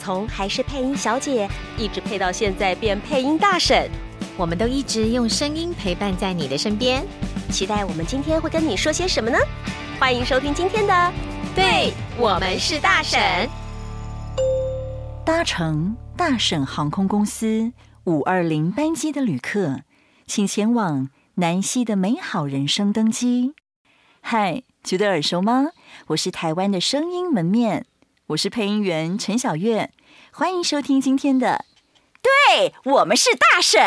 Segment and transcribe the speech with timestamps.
[0.00, 1.46] 从还是配音小姐，
[1.76, 3.88] 一直配到现在变配音大婶，
[4.36, 7.04] 我们都一直用声音陪伴在你的身边。
[7.50, 9.36] 期待我们今天会跟你说些什么呢？
[9.98, 10.94] 欢迎收听今天的
[11.54, 13.20] 《对我们是大婶》。
[15.26, 17.72] 搭乘大婶航空公司
[18.04, 19.82] 五二零班机的旅客，
[20.26, 23.52] 请前往南西的美好人生登机。
[24.22, 25.68] 嗨，觉得耳熟吗？
[26.08, 27.84] 我是台湾的声音门面。
[28.28, 29.90] 我是配音员陈小月，
[30.32, 31.64] 欢迎收听今天的。
[32.22, 33.80] 对，我们是大婶。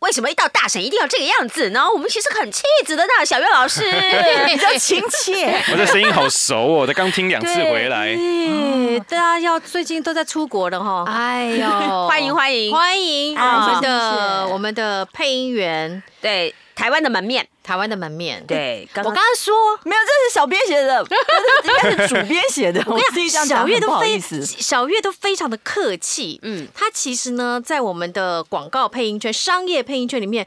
[0.00, 1.84] 为什么一到大婶一定要这个样子呢？
[1.90, 3.82] 我们其实很气质的呢，小月老师
[4.46, 5.62] 比较亲切。
[5.72, 8.14] 我这声音好熟哦，我才刚听两次回来。
[8.14, 11.04] 对，大家要最近都在出国了哈。
[11.06, 11.68] 哎呦，
[12.08, 16.54] 欢迎欢迎欢迎我们的我们的配音员，对。
[16.74, 18.44] 台湾的门面，台湾的门面。
[18.46, 21.02] 对，我刚刚说没有，这是小编写的，
[21.64, 22.80] 应该是主编写的。
[22.86, 26.38] 我跟你讲，小月都非小月都非常的客气。
[26.42, 30.46] 嗯，他其实呢，在我们的广告配音圈、商业配音圈里面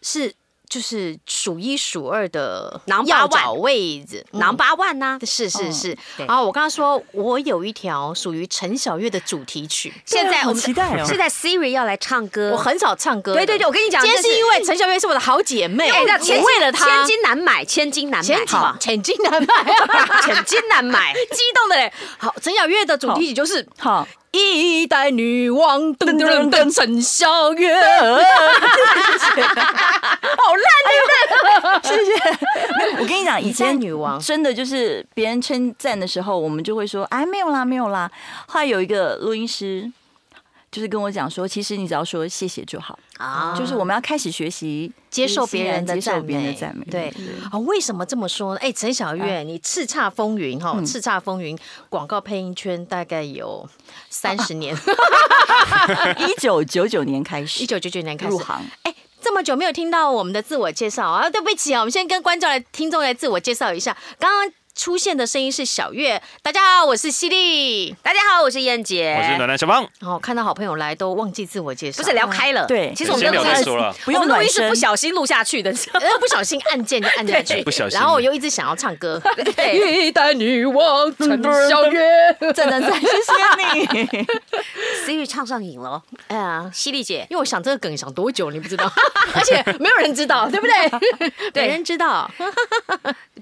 [0.00, 0.34] 是。
[0.68, 5.96] 就是数一数二的要找位置，Number One 呐，是是是。
[6.16, 11.04] 然后我刚刚说，我有一条属于陈小月的主题曲，现在我们期待哦。
[11.06, 13.34] 现在 Siri 要来唱歌，我很少唱歌。
[13.34, 15.98] 对对对，我跟你讲，今天是因为陈小月是我的好姐妹，我
[16.44, 19.64] 为了她千金难买，千金难买，好，千金难买，
[20.24, 21.92] 千金难买，激动的嘞。
[22.18, 24.06] 好，陈小月的主题曲就是好。
[24.36, 27.80] 一代女王，噔噔噔，陈小月，好
[30.54, 31.08] 烂，对不
[31.80, 31.88] 对？
[31.88, 32.10] 谢谢。
[33.00, 38.10] 我跟你讲，以前女王真的就是别人称赞的时候，我们就会说，哎，没有啦，没有啦。
[38.46, 39.90] 后来有一个录音师。
[40.76, 43.56] 就是跟我讲说，其实你只要说谢谢就好啊。
[43.58, 46.54] 就是我们要开始学习接受别人的赞美。
[46.90, 47.10] 对
[47.50, 48.60] 啊，为什么这么说呢？
[48.60, 53.66] 哎，陈小月，你叱咤风云哈，叱咤风云广告配音圈大概有
[54.10, 54.76] 三十年，
[56.20, 58.62] 一九九九年开始， 一九九九年开始入行。
[58.82, 63.96] 哎，这么久没有听到我们的自我介绍啊，对不起啊，我们先跟观众来、听众来自我介绍一下。
[64.18, 64.52] 刚刚。
[64.76, 69.82] 出现的声音是小月，大家好，我是犀利，大家好，我是燕姐，我是暖暖小芳。
[70.02, 75.72] 哦，看到好朋友来都忘记自我介绍，不是聊开了，对，其实我们都开始了，不用录音是不小心录下去的，
[76.20, 79.18] 不小心按键就按下去， 不小心，然后我又一直想要唱歌，
[79.56, 82.06] 对，一代女王陈小月，
[82.54, 84.26] 真的谢谢你
[85.06, 88.92] ，Siri 唱上瘾了，哎呀，犀利姐，因为我想这个梗想多久你不知道，
[89.34, 91.32] 而且没有人知道，对不对？
[91.54, 92.30] 没人知道，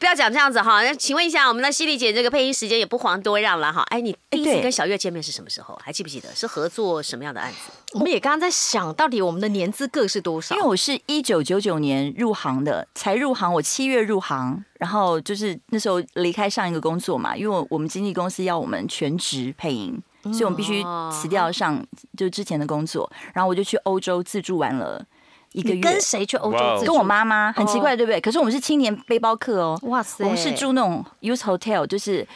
[0.05, 2.13] 不要讲这样子哈，那请问一下我们的犀利姐。
[2.13, 5.81] 这个配音时间也不遑多让了哈，哎，你第一次跟小月见面是什么时候？
[5.83, 6.29] 还记不记得？
[6.35, 7.73] 是合作什么样的案子？
[7.95, 10.55] 我们也刚刚在想到底我们的年资各是多少？
[10.55, 21.83] 因为我是一九九九年入行的，才入行，我七月入行，然后就是那时候离开上一个工作嘛，因为我们经纪公司要我们全职配音，所以我们必须辞掉上
[22.15, 25.03] 就之前的工作，然后我就去欧洲自助玩了。
[25.55, 26.83] 一个月跟谁去欧洲？
[26.85, 28.21] 跟我妈妈，很奇怪，对不对？
[28.21, 29.79] 可是我们是青年背包客哦。
[29.85, 30.25] 哇塞！
[30.25, 32.27] 我们是住那种 youth hotel，就是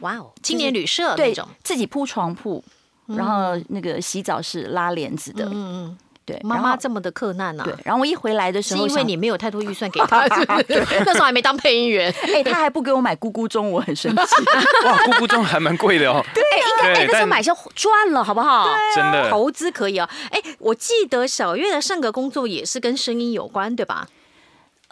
[0.00, 2.64] 哇哦，青年旅社那种，自己铺床铺，
[3.06, 5.44] 然后那个洗澡是拉帘子的。
[5.44, 5.98] 嗯嗯。
[6.24, 7.64] 对，妈妈这么的克难呐。
[7.64, 10.26] 对，然后我一回来的时候，是因为你没有太多预算给他，
[11.04, 12.12] 那时候还没当配音员。
[12.34, 14.22] 哎，他还不给我买咕咕钟，我很生气。
[14.86, 16.24] 哇，咕咕钟还蛮贵的哦。
[16.34, 18.68] 对，应该哎，那时候买下赚了，好不好？
[18.94, 20.08] 真的，投资可以啊。
[20.30, 24.06] 哎，我记得小月的上个工作也是跟声音有关，对吧？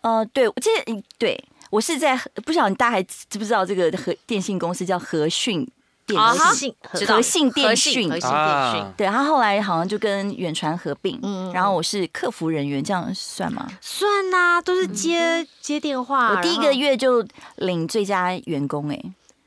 [0.03, 5.67] 呃，对，我记得，对我是在不晓得大家还知不知道这个和电信公司叫和讯。
[6.17, 13.67] 和信和信电讯，和信电讯，对，他后来好像就跟远传合并，嗯，然后我是客服人员，这样算吗？
[13.81, 16.35] 算呐，都是接接电话。
[16.35, 17.27] 我第一个月就
[17.57, 19.01] 领最佳员工，哎。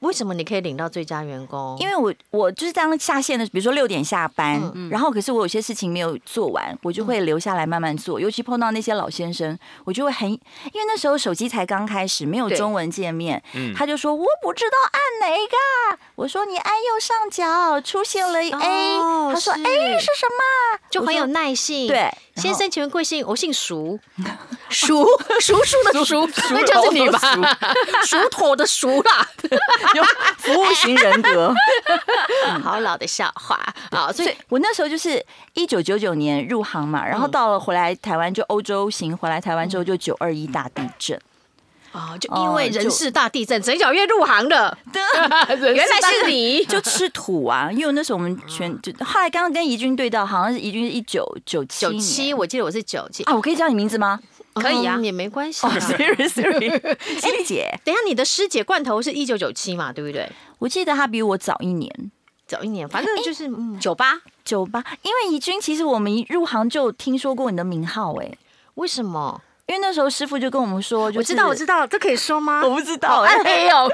[0.04, 1.76] 为什么你可以领到最佳员工？
[1.80, 8.20] 因为我我就是这样下线的，比如说六点下班，嗯、然后可是我有些事情没有做完，我就会留下来慢慢做。
[8.20, 10.38] 尤其碰到那些老先生，我就会很，因
[10.82, 20.80] 为那时候手机才刚开始，没有中文界面，嗯、他就说我不知道按哪个，我说你按右上角出现了 A，、哦、他说 A 是什么？
[20.90, 21.88] 就很有耐性。
[21.88, 23.24] 对，先生，请问贵姓？
[23.28, 24.00] 我姓熟，
[24.70, 25.06] 熟
[25.40, 27.20] 熟 熟的熟，那就是你吧？
[28.06, 29.28] 熟妥的熟啦，
[29.94, 30.04] 有
[30.38, 31.54] 服务型人格，
[32.64, 33.60] 好老的笑话
[33.92, 34.12] 啊！
[34.12, 41.20] 所以我那时候就是一九九九年入行嘛，然后到了回来台湾就欧洲行，回来台湾之后就九二一大地震。
[41.94, 44.76] 啊，就因为 人事大地震，陈小月入行的，
[45.62, 47.72] 原来是你， 就吃土啊！
[47.72, 54.20] 因为那时候我们全就后来刚刚跟怡君对到，好像是怡君是一九九七九七，我记得我是九七啊，我可以叫你名字吗？
[54.56, 55.62] 可以啊，也没关系。
[55.62, 56.70] Sorry，Sorry，
[57.20, 60.30] 犀利 姐，等下你的师姐罐头是一九九七嘛，对不对？
[60.60, 62.12] 我记得她比我早一年，
[62.48, 63.50] 早一年，反正就是
[63.80, 64.84] 九八九八。
[65.02, 68.38] 因为怡君其实我们一入行就听说过你的名号，哎，
[68.76, 69.42] 为什么？
[69.68, 72.62] 因为那时候师傅就跟我们说，我知道，我知道，这可以说吗？
[72.68, 73.90] 我不知道，暗黑哦，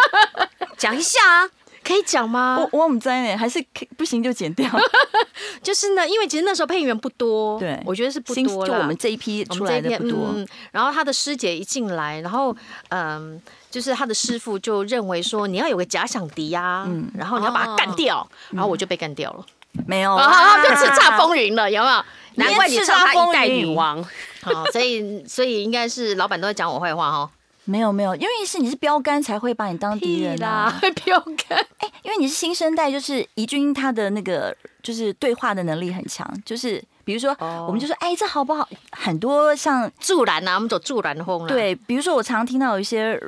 [0.78, 1.50] 讲一下啊，
[1.82, 2.58] 可以讲吗？
[2.72, 3.62] 我我们在呢，还是
[3.98, 4.68] 不行就剪掉。
[5.62, 10.34] 就是呢，因为其实那时候配音员不多，对，我觉得是不多，就我们这一批出来的不多。
[10.72, 12.56] 然后他的师姐一进来，然后
[12.88, 13.40] 嗯，
[13.70, 19.44] 就是他的师傅就认为说你要有个假想敌呀，然后你要把他干掉，然后我就被干掉了，
[19.86, 20.22] 没有，就
[20.70, 22.04] 叱咤风云了，有没有？
[22.36, 24.02] 难怪你称他一代女王。
[24.42, 27.30] 好， 所以所以应该是老板都在讲我坏话哈。
[27.66, 30.78] 没有没有，因为是你是标杆才会把你当敌人啊。
[31.04, 37.34] 标杆，哎，因为你是新生代，就是怡君他的那个就是对话的能力很强，就是比如说
[37.66, 38.68] 我们就说哎这好不好？
[38.92, 41.48] 很多像助燃啊，我们走助燃风了。
[41.48, 43.18] 对，比如说我常听到有一些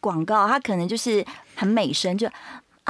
[0.00, 1.24] 广告，它可能就是
[1.54, 2.28] 很美声就。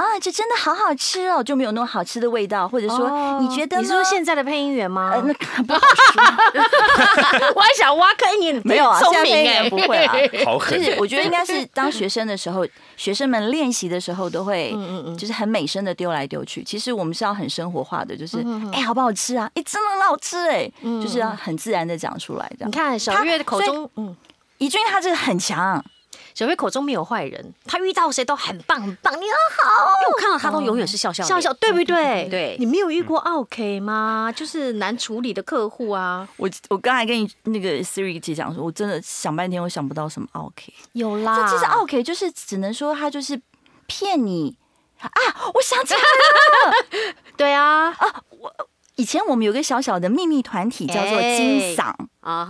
[0.01, 5.11] 啊，这真的好好吃哦，就没有那么好吃的味道，或者说你觉得你是说现在的配音员吗？
[5.13, 5.33] 呃，那
[5.63, 5.79] 不好
[6.13, 7.51] 说。
[7.55, 10.13] 我还想挖坑你，没有啊，现在配音员，不会啊，
[10.45, 10.77] 好狠。
[10.77, 12.65] 就是我觉得应该是当学生的时候，
[12.97, 16.63] 学生们练习的时候都会，嗯嗯就是很美声的丢来丢去。
[16.63, 18.43] 其实我们是要很生活化的，就是
[18.73, 19.49] 哎，好不好吃啊？
[19.55, 22.69] 哎，真的很好吃哎，就是要很自然的讲出来这样。
[22.69, 24.15] 你看小月的口中，嗯，
[24.57, 25.83] 怡君他这个很强。
[26.33, 29.91] 小飞口中没有坏人，他遇到谁都很棒很棒，你很好。
[30.01, 32.27] 因为我看到他都永远是笑笑笑笑，对不对？
[32.29, 34.31] 对，你没有遇过 OK 吗？
[34.35, 36.27] 就是难处理的客户啊。
[36.37, 40.73] 我我刚才跟你那个 Siri 姐讲说，我真的想半天，我想不到什么 OK。
[40.93, 43.39] 有啦，这其实 OK 就是只能说他就是
[43.87, 44.55] 骗你
[44.99, 45.09] 啊！
[45.53, 48.53] 我想起来了， 对啊啊我。
[49.01, 51.91] 以前我们有个小小的秘密团体，叫做金嗓，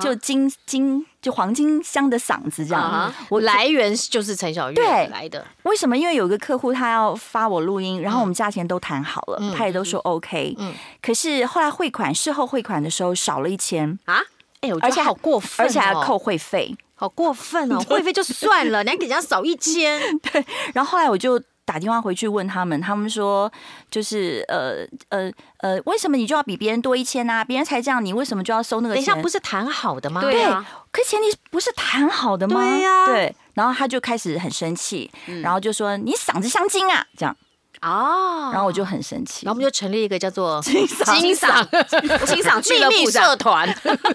[0.01, 3.13] 就金金就黄金香的嗓子这样。
[3.29, 5.47] 我来源就是陈小月来的。
[5.63, 5.97] 为什么？
[5.97, 10.57] 因为有个客户他要发我录音，然后我们价钱都谈好了，他也都说 OK。
[11.01, 14.19] 可是后来汇款，事后汇款的时候少了一千啊！
[14.59, 17.79] 哎，而且好过分，而且还要扣会费，好过分哦！
[17.87, 20.01] 会费就算了，你还给人家少一千。
[20.19, 21.41] 对，然后后来我就。
[21.65, 23.51] 打电话回去问他们，他们说
[23.89, 27.43] 就是呃呃呃，为什么你就要比别人多一千啊？
[27.45, 29.05] 别人才这样，你为什么就要收那个钱？
[29.05, 30.21] 等一下，不是谈好的吗？
[30.21, 32.61] 对啊，可是前提不是谈好的吗？
[32.61, 33.35] 对呀，对。
[33.53, 35.11] 然后他就开始很生气，
[35.43, 37.35] 然后就说你嗓子像金啊，这样
[37.81, 38.49] 哦。
[38.51, 43.67] 然后我就很生气，然后我们就成立一个叫做金嗓金嗓金嗓秘密社团。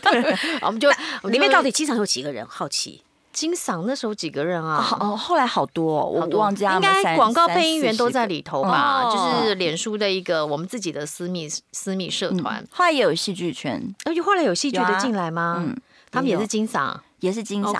[0.62, 0.90] 我们就
[1.30, 2.46] 里面到底金嗓有几个人？
[2.48, 3.02] 好奇。
[3.36, 4.96] 金嗓那时候几个人啊？
[4.98, 6.72] 哦，后来好多，我忘记了。
[6.72, 9.10] 应该广告配音员都在里头吧？
[9.12, 12.66] 就是脸书的一个我们自己的私密私密社团。
[12.70, 15.56] 后来也有戏剧圈，而且后来有戏剧的进来吗？
[15.58, 15.76] 嗯，
[16.10, 17.76] 他们也是金嗓，也是金嗓。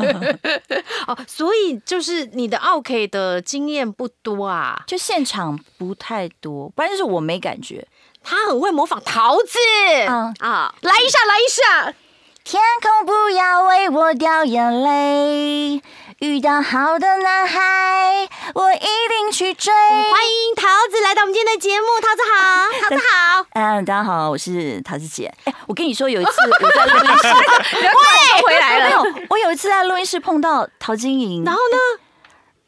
[1.06, 7.86] 哦，所以就是你的 OK 的经验不多啊，就现场不太多，不然就是我没感觉。
[8.22, 9.58] 他很会模仿桃子，
[10.08, 11.94] 嗯啊，来一下，来一下。
[12.42, 15.82] 天空不要为我掉眼泪，
[16.20, 19.72] 遇到好的男孩，我一定去追。
[19.72, 23.46] 欢迎桃子来到我们今天的节目，桃子好， 桃子好。
[23.52, 25.32] 嗯，大家好，我是桃子姐。
[25.44, 26.32] 哎，我跟你说，有一次
[26.62, 27.28] 我在录音室，
[27.76, 29.04] 喂，回来了。
[29.28, 32.02] 我有一次在录音室碰到陶晶莹，然后呢，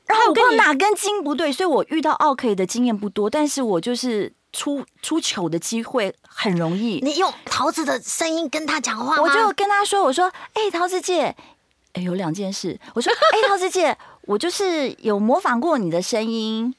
[0.07, 4.35] 然后我不知道哪根筋不对，所以我遇到奥 K 的经验不多，但是我就是。
[4.53, 7.01] 出出糗的机会很容易。
[7.03, 11.35] 你用桃子的声音跟他讲话，我就跟他说：“我说，哎、欸，桃子姐，
[11.95, 12.79] 有两件事。
[12.95, 16.75] 我说，哎、欸，桃子姐， 我就是有模仿过你的声音。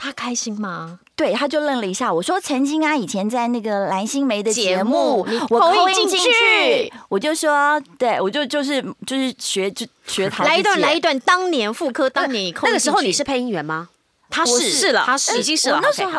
[0.00, 1.00] 他开心吗？
[1.16, 2.14] 对，他就愣了一下。
[2.14, 10.54] 我说，曾经啊，以前在那个蓝心湄的节目，你我扣进去，我就说，对，我就就是就是学就学桃子姐。
[10.54, 13.88] 来一段，来一段，当年复科，当年那个时候你是配音员吗？”
[14.30, 15.80] 他是是了，他是已经是了。
[15.82, 16.12] 那时候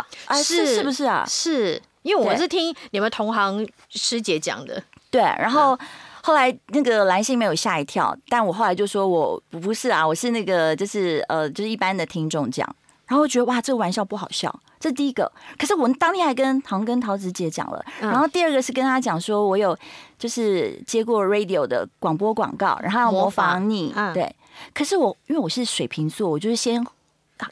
[0.43, 1.25] 是是不是啊？
[1.27, 4.81] 是因为我是听你们同行师姐讲的。
[5.11, 5.77] 对，然后
[6.21, 12.67] 后来那个蓝心没有吓一跳，但我后来就说我不是啊，我是那个就是呃就是一般的听众讲，
[13.07, 15.31] 然后我觉得哇这个玩笑不好笑，这第一个。
[15.57, 19.77] 可是我当天还跟唐跟桃子姐讲了，然后第二个是跟她讲说，我有
[20.17, 24.35] 就是接过 radio 的广播广告，然后要模仿你，对。
[24.73, 26.85] 可是我因为我是水瓶座，我就是先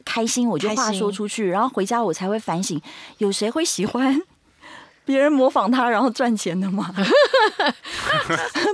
[0.05, 2.81] 开心，我就话说出去，然后回家我才会反省，
[3.17, 4.21] 有谁会喜欢？
[5.05, 6.93] 别人模仿他然后赚钱的吗？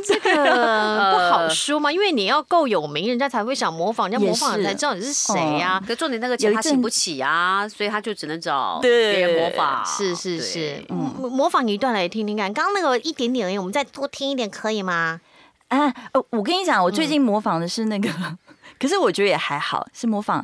[0.04, 5.80] 这个不好说嘛，因为你要够有名，人家才会想模仿，人家模仿才知道你是谁呀。
[5.86, 9.86] 可重点那个钱他请不起啊，所以他就只能找别人模仿。
[9.86, 12.52] 是是是，嗯，模仿一段来听听看。
[12.52, 15.22] 刚刚那个一点点而已，我们再多听一点可以吗？
[15.68, 15.94] 啊，
[16.32, 18.10] 我跟你讲，我最近模仿的是那个，
[18.82, 20.44] 可是我觉得也还好，是模仿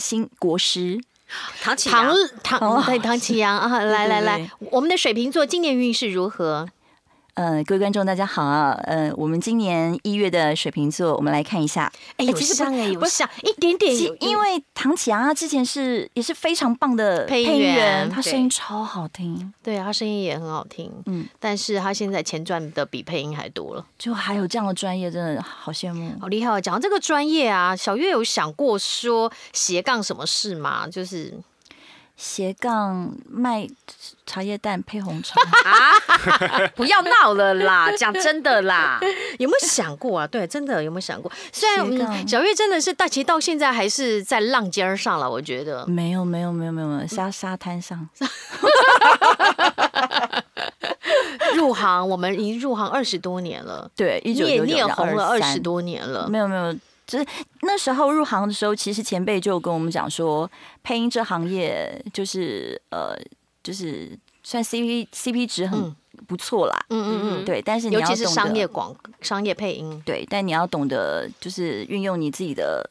[0.00, 0.98] 新国师。
[1.62, 1.76] 唐
[2.42, 6.68] 唐对唐启阳啊，来来来，我们的水瓶座今年运势如何？
[7.34, 11.90] 呃，各位观众大家好啊，呃，我们今年一月的水瓶座，我们来看一下。
[12.16, 13.94] 哎，有像哎，有像一点点。
[14.20, 20.92] 因为唐启阳他之前是也是非常棒的配音员，他声音超好听，对啊，他声音也很好听。
[21.06, 26.60] 嗯，但是他现在钱赚的比配音还多了，就还有这样的专业，真的好羡慕，好厉害。
[26.60, 30.88] 讲到这个专业啊，小月有想过说斜杠什么事吗？
[30.88, 31.32] 就是。
[32.20, 33.66] 斜杠卖
[34.26, 36.68] 茶叶蛋配红茶啊！
[36.76, 39.00] 不要闹了啦，讲真的啦，
[39.38, 40.26] 有没有想过啊？
[40.26, 41.32] 对，真的有没有想过？
[41.50, 45.30] 虽然杠小月真的是，但其实到现在还是在浪尖上了。
[45.30, 48.06] 我觉得没有，没有，没有，没有，没有沙沙滩上。
[51.54, 53.90] 入行，我们已经入行二十多年了。
[53.96, 56.28] 对，你也你也红了二十多年了。
[56.28, 56.76] 没有，没有。
[57.10, 57.26] 就是
[57.62, 60.48] 那时候入行的时候，其实前辈就跟我们讲说，
[60.84, 63.18] 配音这行业就是呃，
[63.64, 65.92] 就是算 CP CP 值很
[66.28, 66.86] 不错啦。
[66.90, 67.60] 嗯嗯嗯，对。
[67.60, 70.24] 但是你要懂得尤其是商业广商业配音，对。
[70.30, 72.88] 但你要懂得就是运用你自己的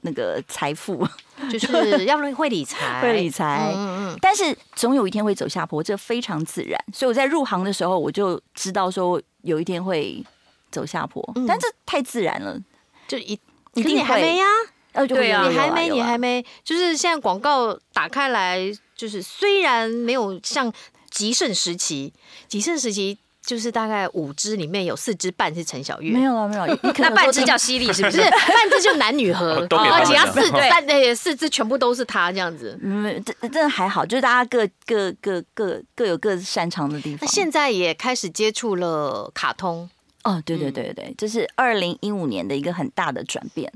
[0.00, 1.06] 那个财富，
[1.48, 3.72] 就是 要会理财，会理财。
[3.72, 4.18] 嗯嗯。
[4.20, 6.76] 但是总有一天会走下坡，这非常自然。
[6.92, 10.24] 所以我在入行的时候，我就知道说有一天会
[10.72, 12.60] 走下坡，但这太自然了，
[13.06, 13.38] 就一。
[13.74, 14.44] 你还没呀？
[14.92, 18.60] 呃，对啊，你还没，你还没，就是现在广告打开来，
[18.96, 20.72] 就是虽然没有像
[21.10, 22.12] 极盛时期，
[22.48, 26.66] 极盛时期就是大概五支里面有四支半是陈小月，没有了，没有，
[26.98, 28.18] 那半支叫犀利是 不是？
[28.18, 37.20] 半支就男女合， 而且他四半那四支全部都是他这样子，嗯，这真的还好，就是大家各各各各各有各擅长的地方。
[37.22, 39.88] 那现在也开始接触了卡通。
[40.22, 43.72] 哦，对对对对，这是二零一五年的一个很大的转变，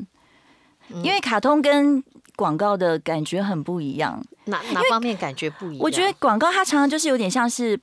[1.03, 2.05] 因为卡通跟
[2.37, 4.23] 广告的感觉很不一样。
[4.45, 5.79] 哪哪方面感觉不一样？
[5.81, 7.81] 我觉得广告它常常就是有点像是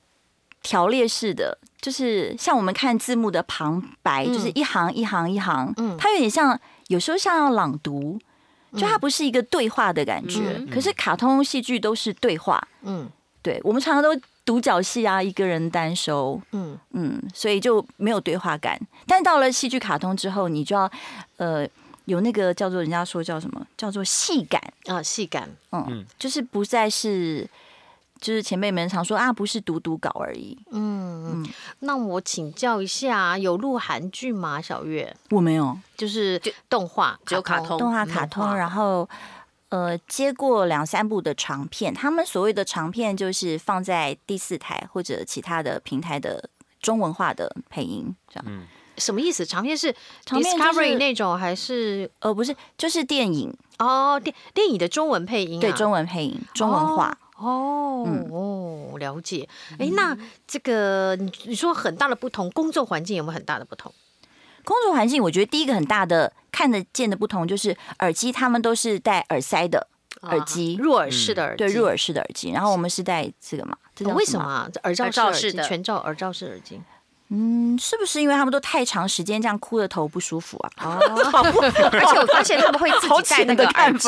[0.62, 8.16] 条列式的，就是像我们看字幕的旁白，就是一行一行一行，嗯，它有点像有时候像要朗读，
[8.74, 10.64] 就它不是一个对话的感觉。
[10.70, 13.10] 可是卡通戏剧都是对话，嗯，
[13.42, 14.10] 对，我们常常都。
[14.44, 16.78] 独角戏啊，一个人单收，嗯。
[16.90, 18.78] 嗯，所以就没有对话感。
[19.06, 20.90] 但到了戏剧卡通之后，你就要
[21.36, 21.66] 呃
[22.06, 23.66] 有那个叫做人家说叫什么？
[23.76, 24.60] 叫做戏感。
[24.86, 27.48] 啊，戏感，嗯，就是不再是
[28.20, 30.58] 就是前辈们常说啊，不是读读稿而已。
[30.72, 34.60] 嗯嗯，那我请教一下，有录韩剧吗？
[34.60, 39.08] 小月，我没有，就是动画，只有卡通，动画卡通，然后。
[39.72, 48.44] 呃，接过两三部的长片，他们所谓的长片就是放在第四台或者其他的平台的中文化的配音，这样。
[48.46, 48.66] 嗯，
[48.98, 49.46] 什么意思？
[49.46, 49.90] 长片是
[50.26, 52.10] Discovery 那种还是？
[52.18, 57.16] 呃，不是，就是电影哦，电电影的中文配音，对，中文配音，中文化。
[57.38, 59.48] 哦哦，了解。
[59.78, 60.14] 哎，那
[60.46, 63.90] 这个你你说很大的不同，工作环境有没有很大的不同？
[64.64, 69.88] 工作环境，我觉得第一个很大的看得见的不同就是耳机，他们都是戴耳塞的
[70.20, 72.52] 耳机，入耳式的耳机，对，入耳式的耳机。
[72.52, 73.76] 然后我们是戴这个嘛？
[73.96, 74.70] 这为什么？
[74.84, 76.80] 耳罩式的全罩耳罩式耳机。
[77.34, 80.70] 嗯，是不是因为他们都太长时间这样哭的头不舒服啊？
[80.84, 81.00] 哦，
[81.90, 84.06] 而且我发现他们会自己戴那个耳机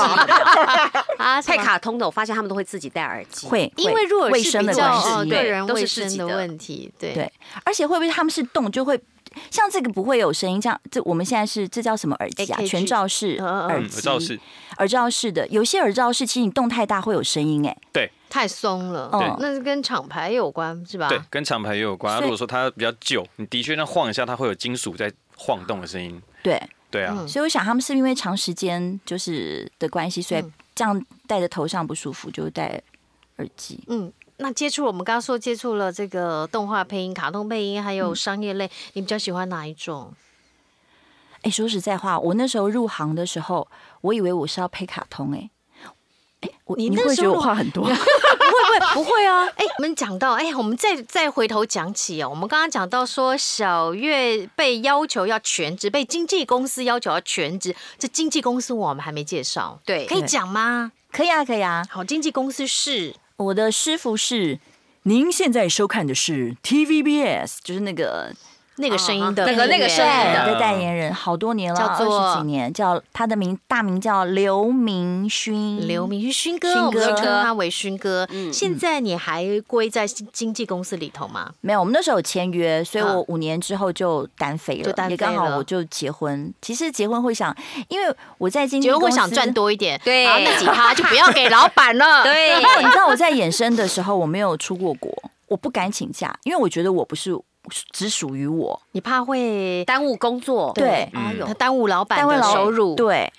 [1.17, 7.33] 啊，太卡通的，我发现他们都会自己戴耳机，会因为入耳式比较个人卫生的问题，对对，
[7.65, 9.01] 而且会不会他们是动就会？
[9.51, 12.61] 像这个不会有声音，这样这我们现在是这叫什么耳机啊？
[12.63, 14.41] 全罩式耳机，耳罩式，
[14.79, 15.47] 耳罩式的。
[15.49, 21.09] 有些耳罩式其实你动太大会有声音，哎，对，太松了，哦，那是跟厂牌有关是吧？
[21.09, 22.21] 对，跟厂牌也有关。
[22.21, 26.21] 如果说它比较旧，你的确那晃一下，它会有金属在晃动的声音。
[26.43, 26.61] 对，
[26.91, 27.25] 对啊。
[27.27, 32.81] 所以我想他们是因为长时间就是的关系，所以这样戴在头上不舒服，就戴
[33.37, 33.83] 耳机。
[33.89, 34.13] 嗯。
[34.39, 40.13] 那接触我们刚刚说接触了这个动画配音、卡通配音，还有商业类，嗯、你比较喜欢哪一种？
[41.43, 43.69] 哎，说实在话，我那时候入行的时候，
[44.01, 45.51] 我以为我是要配卡通，哎，
[46.65, 47.85] 我你那时候会觉得我话很多？
[47.89, 49.47] 不会不会不会啊！
[49.57, 60.93] 哎，我们讲到哎，我们再再回头讲起哦，我们刚刚讲到说小月被要求要全职，被经纪公司要求要全职，这经纪公司我们还没介绍，对，可以讲吗？
[61.13, 61.87] 可以啊，可以啊。
[61.91, 63.15] 好，经纪公司是
[63.45, 64.59] 我的师傅是，
[65.03, 68.35] 您现在收看的是 TVBS，就是那个。
[68.77, 78.29] 那个声音的那个那个声音的代言人，好多年了，二十几年，叫他的名大名叫刘明勋，刘明勋勋哥，我们都称他为勋哥。
[78.53, 81.53] 现在你还归在经纪公司里头吗？
[81.61, 86.53] 没有，我们那时候有签约，所以我五年之后就单飞了，也刚好我就结婚。
[86.61, 87.57] 其实结婚会想，
[87.89, 92.25] 因为我在经纪公司会想赚多一点，对，然后那几趴就不要给老板了。
[92.27, 95.13] 对，你知道我在衍生的时候，我没有出过国，
[95.47, 97.39] 我不敢请假，因为我觉得我不是。
[97.93, 103.33] 只属于我，你怕会耽误工作，对，哎呦，他耽误老板的收入，对。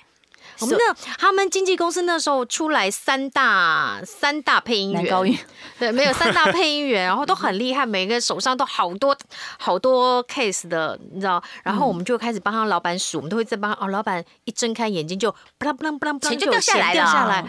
[0.62, 5.38] 我们那他们经纪公司那时候出来三大三大配音员，
[5.78, 9.14] 对，没有三大配音员，然后都很厉害，每个人手上都好多
[9.60, 11.44] 好多 case 的，你知道？
[11.62, 17.46] 然后我们就开始帮他老板数，我们都会在帮哦，老板一睁开眼睛就不啷不啷不啷，钱就掉下来了，掉下来，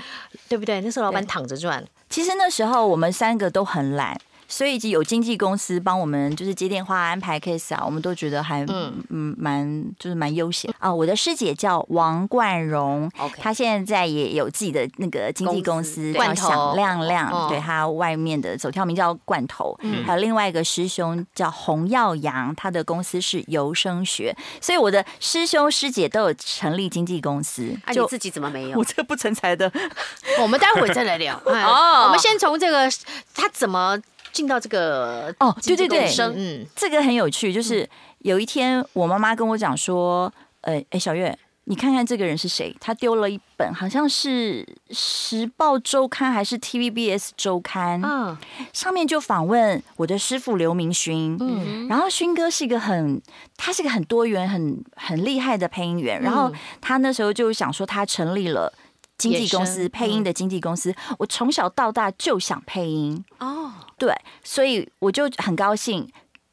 [0.48, 0.80] 对不对？
[0.80, 1.84] 那时候老板躺着赚。
[2.10, 4.18] 其实那时候我们三个都很懒。
[4.48, 8.64] 所以，有经纪公司帮我们，就是接电话、安排 case 啊，我们都觉得还
[9.08, 10.92] 嗯蛮就是蛮悠闲啊。
[10.92, 19.76] 我的师姐叫王冠荣她现在也有自己的那个经纪公司叫响亮亮，对，她外面的走跳名叫罐头。
[20.04, 24.36] 还有另外一个师兄叫洪耀阳，他的公司是游声学。
[24.60, 28.78] 所以我的师兄师姐都有成立经纪公司，就你自己怎么没有？
[28.78, 29.70] 我这个不成才的，
[30.40, 31.36] 我们待会再来聊。
[31.44, 32.88] 哦，我们先从这个
[33.34, 33.98] 他怎么。
[34.36, 37.50] 进到这个哦，对对对，嗯，这个很有趣。
[37.50, 37.88] 就是
[38.18, 42.76] 有一天，我妈妈跟我讲说，呃，哎，小月，你看看这个人是谁？
[42.78, 48.36] 他丢了一本，好像是《时报周刊》还是 TVBS 周刊，嗯，
[48.74, 53.22] 上面就访问我的师傅刘明勋，嗯，然后勋哥是一个很，
[53.56, 56.52] 他是个很多元、很很厉害的配音员，然后
[56.82, 58.70] 他那时候就想说，他成立了。
[59.18, 66.08] 经纪公司配音的经纪公司，我从小到大就想配音哦，对，所以我就很高兴。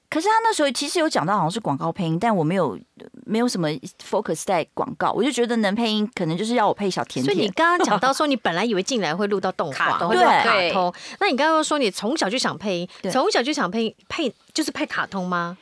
[0.10, 2.80] 可是他那时候其实有讲到好像是广告配音，但我没有
[3.26, 3.68] 没有什么
[4.08, 7.26] focus 在广告，我就觉得能配音可能就是要我配小甜甜。
[7.26, 10.94] 所以你刚刚讲到 说，你本来以为进来会录到动画，对，卡通。
[11.20, 15.58] 那你刚刚说你从小就想配音，从小就想配配就是配卡通吗？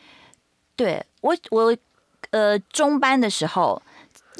[0.75, 1.75] 对我我
[2.31, 3.81] 呃中班的时候。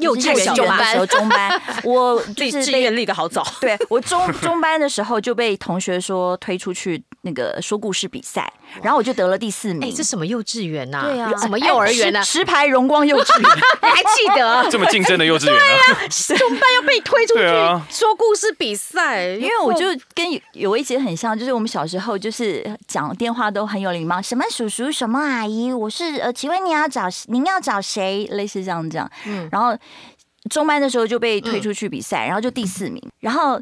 [0.02, 3.46] 幼稚园中班，中班， 我就是志愿立的好早。
[3.62, 9.90] 对，我中 中班的时候就被同学说推出去那个说故事比赛，然后我就得了第四名。
[9.90, 11.04] 哎，这什么幼稚园呐？
[11.06, 12.24] 对啊，什么幼儿园呢？
[12.24, 13.50] 石牌荣光幼稚园，
[13.84, 14.68] 你还记得？
[14.72, 15.56] 这么竞争的幼稚园？
[15.56, 16.08] 对啊，
[16.38, 17.44] 中班要被推出去
[17.90, 28.28] 说故事比赛，因为我就跟有一节很像，就是我们小时候就是讲电话都很有礼貌，什么叔叔，什么阿姨，我是呃，请问你要找您要找谁？
[28.32, 29.78] 类似这样讲，嗯，然后。
[30.50, 33.00] 中班的时候就被推出去比赛，然后就第四名。
[33.20, 33.62] 然后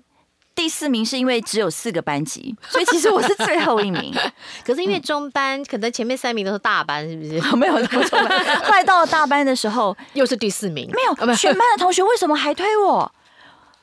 [0.60, 4.14] 第四名是因为只有四个班级，所以其实我是最后一名。
[4.68, 7.40] 可是因为中班可能前面三名都是大班，是不是？
[7.56, 8.60] 没有那么中班。
[8.62, 10.92] 后来到了大班的时候， 又是第四名。
[10.92, 13.10] 没有，全班的同学为什么还推我？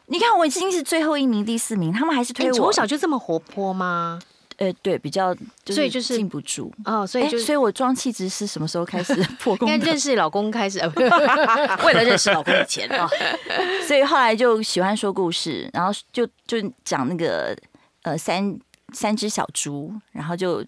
[0.08, 2.52] 你看我已经是最后一名，第四名，他们还是推我。
[2.52, 4.20] 从小就这么活泼吗？
[4.58, 9.68] 呃，对，比较，所以就是禁不住哦，所以就，所以我装气质是什么时候开始 破功？
[9.68, 10.78] 应该认识老公开始，
[11.84, 13.06] 为了认识老公以前啊，
[13.86, 17.54] 所以后来就喜欢说故事，然后就就讲那个
[18.02, 18.58] 呃三
[18.94, 20.64] 三只小猪，然后就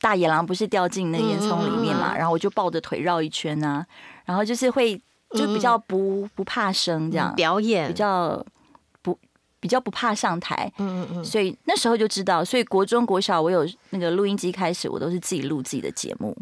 [0.00, 3.86] 大野狼不是掉进那烟囱里面嘛，然后我就抱着腿绕一圈啊，
[4.24, 5.00] 然后就是会
[5.36, 8.44] 就比较不不怕生这样表演，比较。
[9.62, 16.36] 比较不怕上台，嗯嗯嗯，所以那时候就知道，所以国中国小我有那个录音机开始，我都是自己录自己的节目。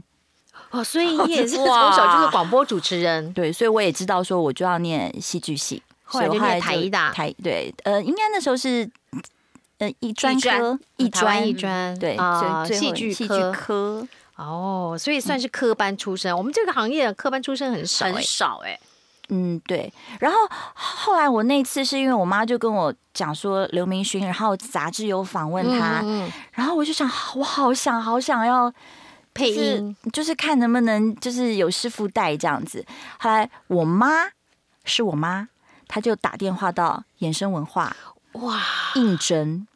[0.70, 8.90] 哦，所以你也是 从小就是广播主持人，对，所以我也知道说我就要念戏剧系，后来就念台一大，台对，呃，应该那时候是
[9.76, 16.35] 呃一专科，艺专艺专，对啊，戏剧戏剧科，哦，所以算是科班出身。
[16.35, 18.80] 我们这个行业科班出身很少很少哎。
[19.31, 19.93] 嗯，对。
[20.19, 20.38] 然后
[20.75, 26.03] 后来我那次是因为我妈就跟我讲说刘明勋，然后杂志有访问他，
[26.53, 28.73] 然后我就想，我好想好想要
[29.33, 32.85] 配音，就是看能不能就是有师傅带这样子。
[33.19, 34.27] 后来我妈
[34.85, 35.49] 是我妈，
[35.88, 37.97] 她就打电话到衍生文化
[38.33, 38.61] 哇
[38.97, 39.66] 应征，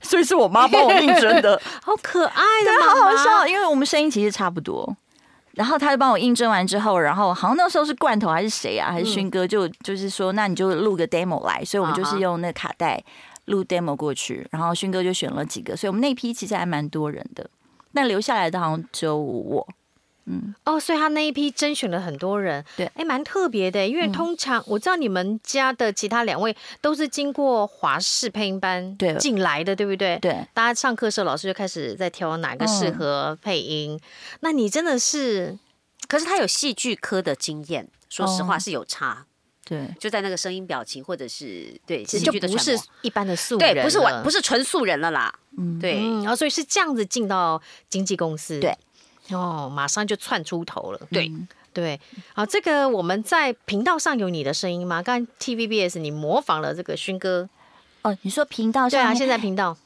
[0.00, 4.96] 所以是我妈帮我应征的， 好可爱的好好笑，因为我们声音其实差不多。
[5.54, 13.02] 然后他就帮我印证完之后，然后好像那时候是罐头还是谁啊，还是勋哥就就是说，那你就录个 demo 来，所以我们就是用那卡带
[13.46, 17.48] 录 demo 过去，然后勋哥就选了几个，所以我们那批其实还蛮多人的，
[17.92, 19.66] 但留下来的好像只有我。
[20.64, 29.14] 嗯，哦，所以他那一批甄选了很多人，对，哎，蛮特别的，因为通常我知道你们家的其他两位都是经过华视配音班对。
[29.16, 30.18] 进来的，对不对？
[30.20, 34.00] 对，大家上课的时候老师就开始在挑哪个适合配音，
[34.40, 35.58] 那你真的是，
[36.08, 39.26] 可是他有戏剧科的经验，说实话是有差，
[39.64, 48.76] 对，就在那个声音表情或者是对，就不是一般的素人，对，不是完不是纯素人了啦，嗯，对，然后所以是这样子进到经纪公司，对。
[49.30, 51.00] 哦，马上就窜出头了。
[51.10, 52.00] 对、嗯、对，
[52.34, 55.02] 好，这个我们在频道上有你的声音吗？
[55.02, 57.48] 刚刚 TVBS 你模仿了这个勋哥。
[58.02, 58.90] 哦，你说频道上？
[58.90, 59.76] 对啊，现在频道。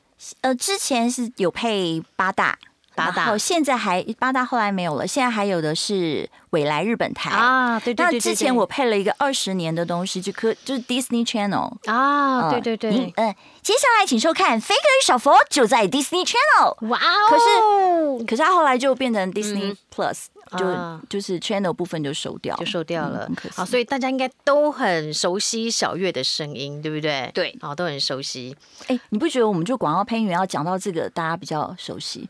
[0.41, 2.59] 呃，之前是有配八大。
[2.97, 8.15] 八大，后，现在还八大后来没有了，现在还有的是未来日本台啊，对对对，对。
[8.15, 12.91] 那之前我配了一个二十年的东西，就可就是 Disney Channel 啊，对对对。
[12.91, 16.89] 嗯、呃，接下来请收看《飞哥与小佛》，就在 Disney Channel。
[16.89, 17.29] 哇哦！
[17.29, 23.27] 可是可是他后来就变成 Disney Plus，、嗯、就、啊、就是 Channel 部分就收掉，就收掉了。
[23.29, 27.31] 嗯、好，所以大家应该都很熟悉小月的声音，对不对？
[27.35, 28.57] 对，好，都很熟悉。
[28.87, 32.29] 哎，你不觉得我们就广告配音员要讲到这个，大家比较熟悉？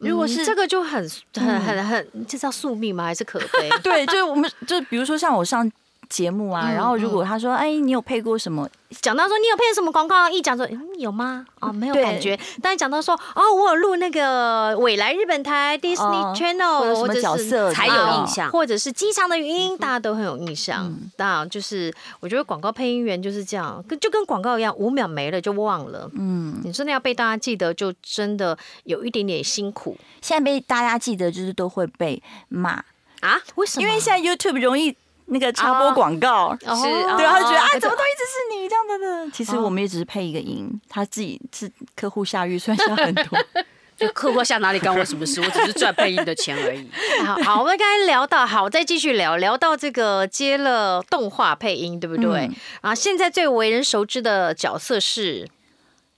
[0.00, 3.04] 如果是、嗯、这个就很很很很，这叫宿命吗？
[3.04, 3.70] 还是可悲？
[3.82, 5.70] 对，就是我们就比如说像我上
[6.10, 8.68] 节目啊，嗯、然后如果他说，哎，你有配过什么？
[9.00, 11.46] 讲到说你有配什么广告，一讲说、嗯、有吗？
[11.60, 12.38] 哦， 没有感觉。
[12.60, 20.92] 但是讲到说哦，我有录那个未来日本台 Disney Channel，什么角色才有印象，或者是机场的语音，大家都很有印象。
[21.16, 26.10] 嗯、就是我觉得广告配音员就是这样，跟就跟广告一样，五秒没了就忘了。
[26.14, 29.96] 嗯，你真的要被大家记得，就真的有一点点辛苦。
[30.20, 32.82] 现在被大家记得，就是都会被骂
[33.20, 33.38] 啊？
[33.54, 33.86] 为什么？
[33.86, 34.96] 因为现在 YouTube 容易。
[35.32, 39.30] 那个插播广告是，对，他就觉得啊，怎么都一直是你这样的呢？
[39.32, 43.38] 其实我们也只是配一个音，他自己是客户下预算下很多，
[43.96, 45.40] 就客户下哪里干我什么事？
[45.40, 46.90] 我只是赚配音的钱而已。
[47.24, 52.50] 好，好，我们刚才聊到，好，再继续聊，聊到这个接了动画配音，对不对？
[52.80, 55.48] 啊，现在最为人熟知的角色是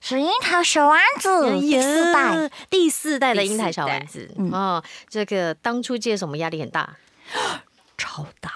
[0.01, 4.35] 是樱桃小丸子第四代，第四代的樱桃小丸子。
[4.53, 6.97] 哦，这个当初接什么压力很大？
[7.99, 8.51] 超大。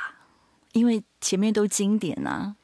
[0.77, 2.55] 因为前面都经典、啊，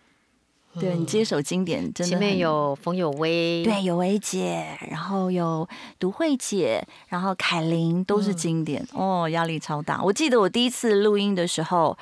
[0.78, 5.66] 对你接手经典，真的前面有冯有薇，对有薇姐，然后有
[5.98, 10.02] 独慧姐，然后凯琳都是经典、嗯、哦，压力超大。
[10.02, 11.96] 我记得我第一次录音的时候，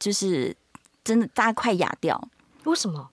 [0.00, 0.56] 就是
[1.04, 2.20] 真的大家快哑掉。
[2.64, 3.08] 为什么？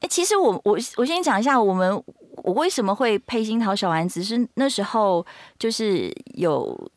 [0.00, 2.02] 哎，其实我我我先讲一下，我们
[2.36, 5.26] 我为什么会配樱桃小丸子，是那时候
[5.58, 6.90] 就是有。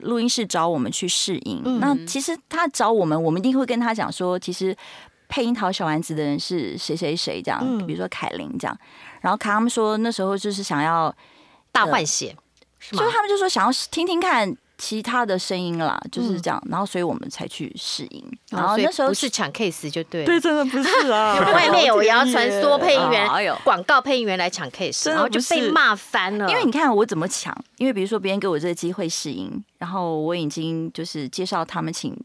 [0.00, 4.76] 录音室找我们去试音，嗯、那其实他找我们，我们一定会跟他讲说，其实
[5.28, 8.78] 配樱桃小丸子的人是谁谁谁这样，嗯、比如说凯琳这样，
[9.20, 11.14] 然后他们说那时候就是想要
[11.72, 12.36] 大换血，
[12.92, 14.56] 呃、就是他们就说想要听听看。
[14.82, 23.28] 其他的声音啦，就是这样，然后所以我们才去试音，然后那时候不是抢 case 就对，对，真的不是啊， 外面有谣传说配音员，
[23.62, 26.48] 广告配音员来抢 case，然后就被骂翻了。
[26.48, 32.16] 因为你看我怎么抢，因为比如说别人给我这个机会试音，然后我已经就是介绍他们请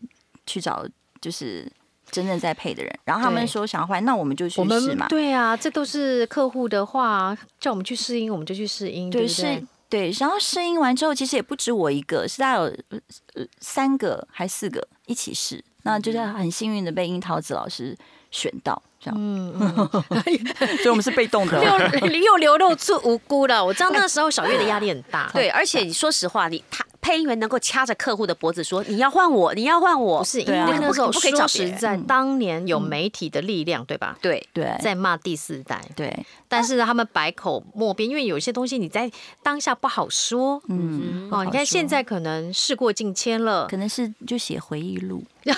[0.45, 0.87] 去找
[1.19, 1.69] 就是
[2.09, 5.07] 真正在配的人，然后他们说想要换，那我们就去试嘛。
[5.09, 9.65] 对啊，这都是客户的话，叫我们去试音，我们就去试音，对不对？
[9.95, 17.97] 对，然后试音完之后，其实也不止我一个，是大概有三个还四个一起试，那就是很幸运的被樱桃子老师
[18.29, 19.15] 选到，这样。
[19.17, 19.87] 嗯，嗯
[20.83, 23.63] 所以我们是被动的，又又流露出无辜了。
[23.63, 26.85] 我知道那个时候小月的压力很大， 对，而且你说实话，你他。
[27.05, 34.17] 配音员能够掐着客户的脖子说：“你要换我，你要换我。”不是因为那时候不可以找实在，当年有媒体的力量，对吧？
[34.19, 34.43] 对。
[34.51, 36.25] 对，在骂第四代，对。
[36.47, 39.11] 但是他们百口莫辩，因为有些东西你在
[39.43, 40.59] 当下不好说。
[40.67, 45.23] 嗯哦，你看现在可能事过境迁了，可能是就写回忆录。
[45.45, 45.53] 啊，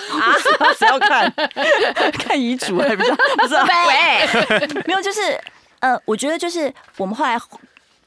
[0.78, 1.32] 只要看。
[2.12, 3.54] 看遗嘱还比较不是？
[3.64, 5.40] 对，没有，就是
[5.80, 7.40] 呃，我觉得就是我们后来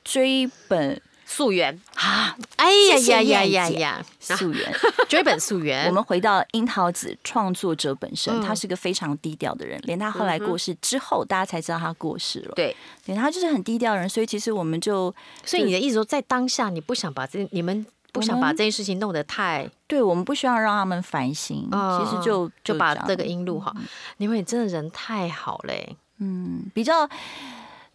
[0.04, 1.01] 追本。
[1.32, 2.36] 溯源啊！
[2.58, 4.06] 哎呀呀呀呀呀！
[4.20, 4.70] 溯源，
[5.08, 5.88] 追本溯源。
[5.89, 12.52] 我们回到樱桃子创作者本身，嗯、他是个非常低调的人，连他后来过世之后，大家才知道他过世了。
[12.54, 15.15] 对，对，他就是很低调的人，所以其实我们就，
[15.46, 21.65] 所以你的意思说，在当下你不想把这，你们不想把这件事情弄得太，对，我们不需要让他们烦心。
[21.72, 23.74] 嗯、其实就就，把这个音录好。
[23.78, 23.84] 嗯、
[24.17, 27.10] 你们也真的人太好嘞，嗯，比较。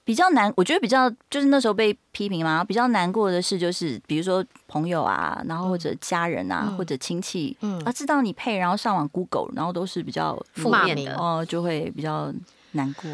[0.06, 2.62] 比较难，我觉得比较就是那时候被批评嘛。
[2.62, 12.32] 比较难过的事就是，比如说朋友啊，然后或者家人啊，嗯、或者亲戚，嗯，啊，知道你配，然后上网 Google，然后都是比较负面的，哦，就会比较
[12.70, 13.10] 难过。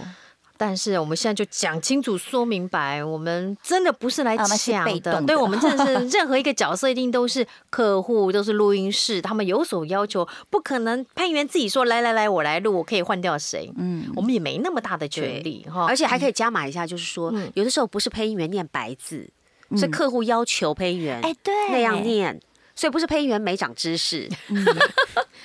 [0.64, 5.00] 但是我们现在就讲清楚、说明白，我们真的不是来抢的。
[5.00, 13.68] 的对，我们真的是任何一个角色一定都是客户，都是录音室，他们有所要求，不可能配音员自己说来来来，我来录，我可以换掉谁？
[13.76, 15.86] 嗯，我们也没那么大的权利哈。
[15.88, 19.28] 而且还可以加码一下，就是说，嗯、有的时候不是配音员念白字，
[19.70, 22.40] 嗯、是客户要求配音员哎对那样念，
[22.76, 24.64] 所以不是配音员没长知识，嗯、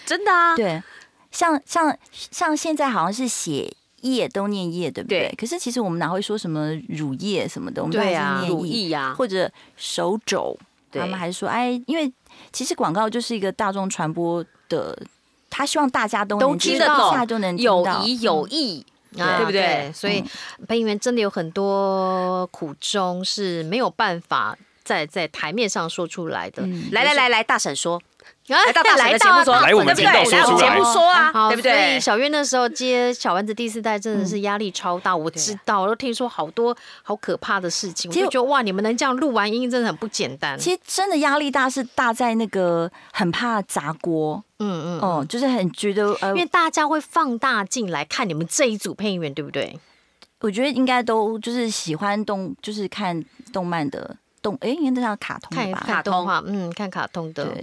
[0.05, 0.55] 真的啊。
[0.55, 0.83] 对，
[1.31, 3.73] 像像像现在好像是写。
[4.01, 5.29] 叶都念叶，对不对？
[5.29, 7.81] 对，可是其实我们哪会说什么乳液什么的？
[7.81, 10.57] 我们都是念乳液呀，或者手肘。
[10.89, 12.11] 他们还是说，哎，因为
[12.51, 14.97] 其实广告就是一个大众传播的，
[15.49, 18.83] 他希望大家都能听得懂，下就能有疑有义，
[19.13, 19.91] 对不对？
[19.93, 20.23] 所以
[20.67, 26.65] 配音员真的有很多苦衷是没有办法在在台面上说出来的。
[26.91, 28.01] 来来来来，大婶说。
[28.55, 31.71] 来到大婶的节目说，来我们频道说出来，节目说啊，对不对？
[31.71, 40.57] 所以小月那时候接小丸子第四代真的是压力超大，我知道，我都听说好多好可怕的事情，我就觉得哇，你们能这样录完音真的很不简单。
[40.57, 49.77] 其实真的压力大是大在那个很怕砸锅，嗯嗯哦，就是很觉得呃，因为大家会放大镜来看你们这一组配音员，对不对？
[50.39, 55.83] 我觉得应该都就是喜欢动，就是看动漫的动，哎，应该叫卡通吧？
[55.85, 57.57] 卡通啊，嗯，看卡通的。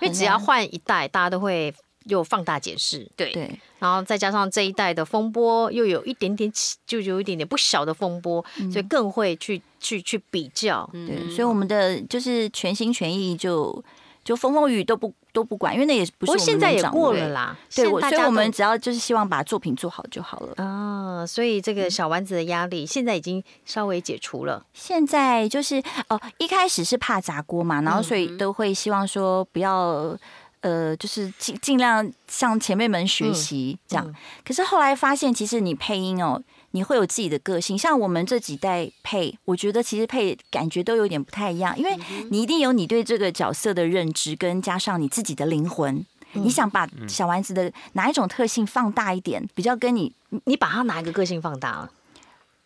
[0.00, 3.32] 因为只要换一代，大家都会又放大解释，对。
[3.32, 13.82] 对，然后再加上这一代的风波又有一点点起，就有一点点不小的风波，所以更会去去去比较，对，所以我们的就是全心全意就
[14.22, 24.64] 就风风雨雨都不都不管，因为那也不是我们现在也过了啦，对，所以我们只要就是希望把作品做好就好了啊，所以这个小丸子的压力现在已经稍微解除了。
[24.72, 30.16] 现在就是哦，一开始是怕砸锅嘛，然后所以都会希望说不要
[30.60, 34.14] 呃，就是尽尽量向前辈们学习这样。
[34.46, 36.40] 可是后来发现，其实你配音哦。
[36.74, 41.96] 你会有自己的个性，像我们这几代配，我觉得其实配感觉都有点不太一样，因为
[42.30, 50.12] 你一定有你对这个角色的认知，跟加上你自己的灵魂，你想把小丸子的哪一种特性放大一点，比较跟你，
[50.46, 51.90] 你把他哪一个个性放大了？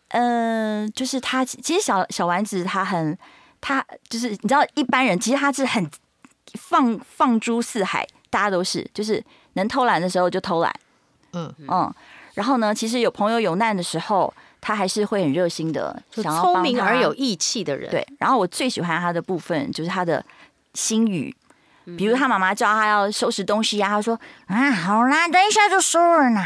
[0.07, 3.15] 嗯，就是他其实小小丸子他很，
[3.61, 5.87] 他就是你知道一般人其实他是很
[6.55, 10.73] 放放诸四海，大家都是就是能偷懒的时候就偷懒，
[11.33, 11.53] 嗯。
[11.67, 11.93] 嗯。
[12.39, 17.91] 然后呢，其实有朋友有难的时候，他还是会很热心的，想要聪明而有义气的人。
[17.91, 18.07] 对。
[18.17, 20.23] 然后我最喜欢他的部分就是他的
[20.73, 21.35] 心语，
[21.97, 26.41] 比如他妈妈叫他要收拾东西啊，他说：“啊，好啦，等一下就收了呢。”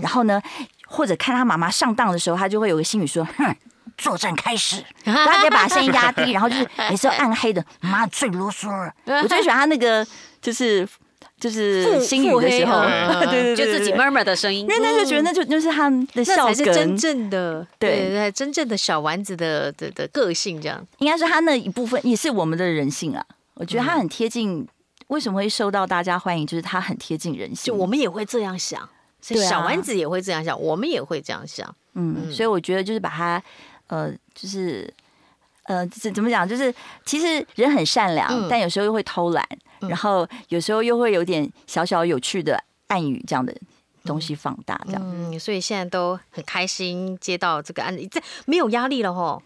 [0.00, 0.40] 然后呢，
[0.86, 3.52] 或者看他妈妈上当的时候，他就会有个心语说：“哼，
[3.98, 4.80] 作战开始。
[5.04, 8.92] ”他可以把声音压低，然后就是每次暗黑的妈最啰嗦了。
[9.24, 10.06] 我最喜欢他那个
[10.40, 10.88] 就是。
[11.38, 12.82] 就是心语的时候，
[13.30, 23.22] 对对对，就自己 murmur 的声音，因为那就觉得那就就是他的笑梗，才是真正的对对真正的小丸子的的的个性，这样应该是他那一部分也是我们的人性啊。
[23.54, 24.66] 我觉得他很贴近，
[25.08, 26.46] 为什么会受到大家欢迎？
[26.46, 28.88] 就是他很贴近人性，就我们也会这样想，
[29.20, 31.74] 所以小丸子也会这样想，我们也会这样想。
[31.94, 33.42] 嗯，所以我觉得就是把他
[33.88, 34.90] 呃，就是
[35.64, 36.48] 呃，怎怎么讲？
[36.48, 39.46] 就是其实人很善良，但有时候又会偷懒。
[39.80, 43.54] 然后有时候又会有点小小有趣的暗语这样的
[44.04, 49.42] 东西放大，这样，嗯，所以现在都很开心接到这个案子，这没有压力了吼。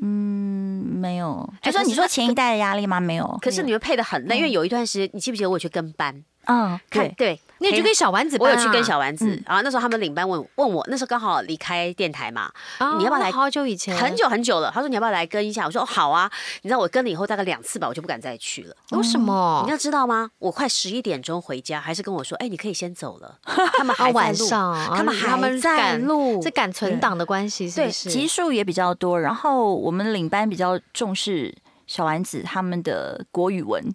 [0.00, 1.52] 嗯，没有。
[1.60, 3.00] 就说你说前一代的压力吗？
[3.00, 3.38] 没有。
[3.42, 6.22] 可是你们配的很累，因为有一段时间，你记不记得我去跟班？
[6.46, 7.40] 嗯，对对。
[7.60, 12.50] 那你就跟小丸子，我有去跟小丸子，然后那时候他们领班问问我，那时候刚好离开电台嘛，
[12.98, 13.32] 你要不要来？
[13.32, 14.70] 好久以前，很久很久了。
[14.72, 15.64] 他说你要不要来跟一下？
[15.66, 16.30] 我说好啊。
[16.62, 18.74] 你知道我跟了以后大概两次吧，我就不敢再去了。
[18.92, 19.62] 为什么？
[19.64, 20.30] 你要知道吗？
[20.38, 23.38] 我快十一点钟回家，还是跟我说，哎，你可以先走了。
[23.76, 28.10] 他们还晚上，他们还在录，这赶存档的关系是不是？
[28.10, 31.54] 集数也比较多，然后我们领班比较重视
[31.86, 33.94] 小丸子他们的国语文。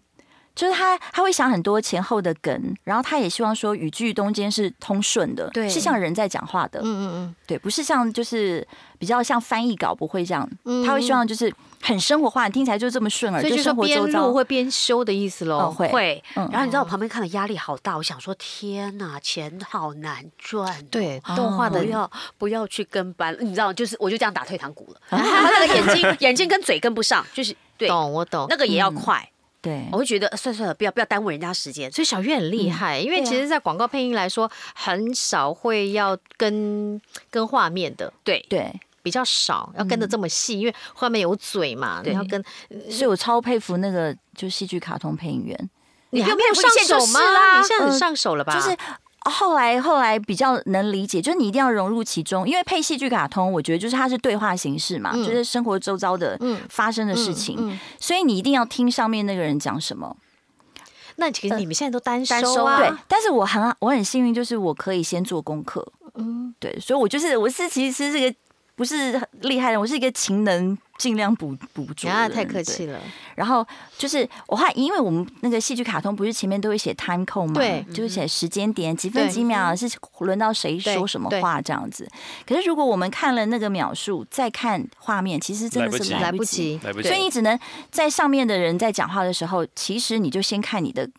[0.56, 8.66] 就是他，他会想很多前后的梗，然后他也希望说语句中间是通顺的，对，是像人在讲话的，嗯嗯嗯，对，不是像就是
[9.00, 16.24] 比较像翻译稿不会这样，嗯、他会希望就是很生活化，听起来就这么顺耳，所以就是边录会边修的意思喽，会。
[16.36, 29.20] 然后你知道我旁边看的压力好大，我想说天哪，钱好难赚，对，动画的不要不要去跟班，你知道，就是我就这样打退堂鼓了， 他那个眼睛眼睛跟嘴跟不上，就是对，懂我懂，那个也要快。
[29.20, 29.33] 嗯
[29.64, 31.90] 对，我会觉得算算了，不要不要耽误人家时间。
[31.90, 38.70] 所以小月很厉害，嗯、因为其实，在广告配音来说，很少会要跟跟画面的，对对，
[39.02, 42.44] 比较少要跟的这么细，嗯、因为画面有嘴嘛，对，要跟。
[42.90, 45.70] 所以我超佩服那个就戏剧卡通配音员，
[46.10, 47.22] 你还没有上手吗？
[47.58, 48.54] 你现在很上手了吧？
[48.54, 48.78] 就是
[49.30, 60.16] 后来后来比较能理解，就是你一定要融入其中，因为配戏剧卡通，我觉得就是它是对话形式嘛，嗯、就是生活周遭的发生的事情，嗯嗯嗯、所以你一定要听上面那个人讲什么。
[61.18, 62.78] 那其实你们现在都单收啊？
[62.80, 65.88] 对，但是我很我很幸运，就是我可以先做功课。
[66.16, 68.36] 嗯，对，所以我就是我是其实是个
[68.76, 72.08] 不是很厉害的，我是一个勤能尽量补补足。
[72.08, 73.00] 啊，太客气了。
[73.36, 73.66] 然后
[73.98, 79.88] 就是我还因为我们那个戏剧卡通不是前面都会写 time code 嘛，对，就是写时间点几分几秒是
[80.20, 82.08] 轮到谁说什么话这样子。
[82.48, 87.08] 可是如果我们看了那个秒数再看画面，其实真的是来不及，来不及。
[87.08, 87.60] 所以你只能
[87.92, 91.10] 在上面的人在讲话的时候，其实你就先看你的。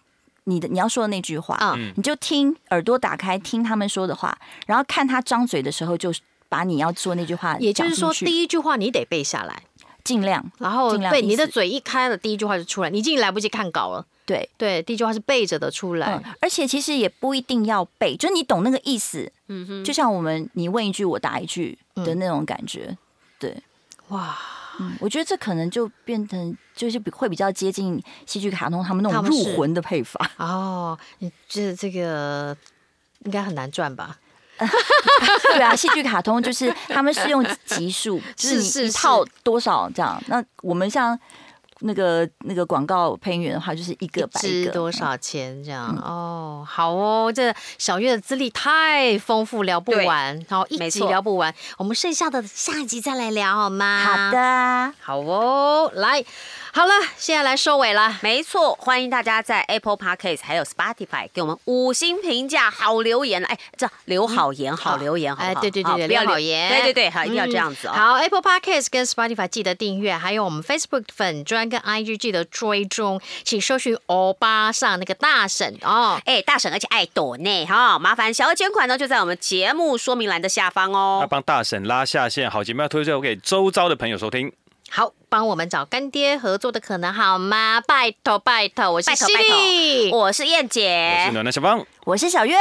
[0.47, 4.37] 你的你要说的那句话，嗯，你就听耳朵打开听他们说的话，
[4.67, 6.13] 然后看他张嘴的时候，就
[6.49, 9.63] 把你要说那句话，也就是说第一句话你得背下来，
[10.03, 14.07] 尽量，然后对你的嘴一开了，第一句话就出来，你已经来不及看稿了。
[14.27, 14.49] 对。
[14.57, 22.97] 对，第一句话是背着的出来，嗯，而且其实也不一定要背，就是你懂那个意思，嗯哼，就像我们你问一句我答一句的那种感觉，
[23.39, 23.57] 对，
[24.09, 24.37] 哇。
[24.81, 30.29] 嗯，我觉得这可能就变成就是会比较接近戏剧卡通他们那种入魂的配法。
[30.37, 30.99] 哦。
[31.21, 32.57] 你这这个
[33.21, 34.19] 应该很难赚吧？
[35.55, 40.23] 对啊，戏剧卡通就是他们是用集数，就是你一套多少这样。
[40.27, 41.19] 那我们像。
[41.81, 53.99] 那个那个广告配音员的话，就是一个百个多少钱这样、嗯、哦，好哦，这小月的资历太丰富，聊不完，然后一集聊不完，我们剩下的下一集再来聊好吗？
[54.05, 56.25] 好的，好哦，来。
[56.73, 58.19] 好了，现在来收尾了。
[58.21, 63.45] 没错，欢迎大家在 Apple Podcast 还有 Spotify 给我们五星评价、好留言。
[63.45, 65.53] 哎，这留好言、好留言，好不好？
[65.53, 66.69] 哎，对对对对，留好言。
[66.69, 67.93] 对对对，好，一定要这样子哦。
[67.93, 76.21] 好，Apple Podcast 跟 Spotify 记得订阅，还有我们 Facebook 粉专跟 IG 记得追踪，请搜寻欧巴上那个大婶哦。
[76.25, 81.19] 哎，大婶而且爱朵内哈，麻烦小额捐款呢就在我们节目说明栏的下方哦。
[81.21, 84.53] 要帮大婶拉下线，好节目要推荐给周遭的朋友收听。
[84.91, 87.83] 好，帮我们找干爹合作的可能好吗？
[87.85, 92.57] 拜托拜托，我是犀利，我是燕姐，我是暖暖小芳，我是小月，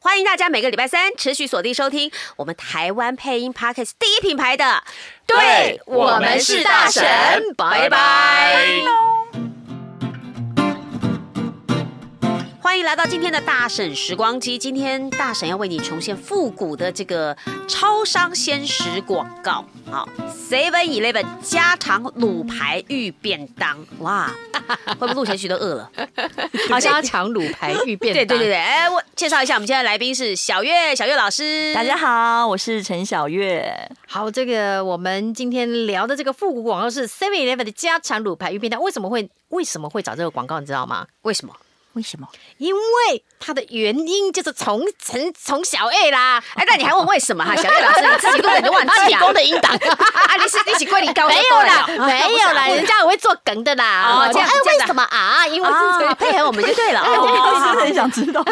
[0.00, 4.84] 欢迎大家每个礼拜三持续锁定收听我们台湾配音 Podcast 第一品牌的，
[5.26, 7.02] 对，我们是大神，
[7.56, 7.88] 拜拜。
[7.88, 9.15] 拜拜
[12.66, 14.58] 欢迎来到今天的大婶时光机。
[14.58, 17.34] 今天大婶要为你重现复古的这个
[17.68, 19.64] 超商鲜食广告。
[19.88, 20.08] 好
[20.50, 23.78] ，Seven Eleven 家常卤排玉便当。
[24.00, 24.34] 哇，
[24.84, 25.90] 会不会录前许都饿了？
[26.68, 28.26] 好，家常卤排玉便当。
[28.36, 31.72] 对对对对，哎，我介绍一下，我们今天的来宾是小月，小月老师。
[31.72, 33.88] 大家好，我是陈小月。
[34.08, 38.82] 好，这个我们今天聊的这个复古广告是 Seven Eleven 的家常卤排玉便当。
[38.82, 40.58] 为什么会为什么会找这个广告？
[40.58, 41.06] 你知道吗？
[41.22, 41.54] 为什么？
[41.96, 42.28] 为什么？
[42.58, 46.42] 因为他的原因就是从从从小 A 啦。
[46.54, 47.56] 哎，那你还问为什么哈？
[47.56, 49.06] 小 A 老师 你自己根本就忘记了。
[49.08, 51.26] 提供的音档啊，你是一起归零高？
[51.26, 54.26] 没有啦，没有啦， 人家我会做梗的啦。
[54.28, 54.46] 哦，这样。
[54.46, 55.46] 哎，为什么啊？
[55.48, 57.00] 因为是配合我们就对了。
[57.02, 58.44] 我真的很想知道。